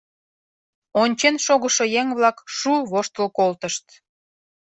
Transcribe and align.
Ончен 1.01 1.35
шогышо 1.45 1.85
еҥ-влак 2.01 2.37
шу 2.57 2.71
воштыл 2.91 3.27
колтышт. 3.37 3.85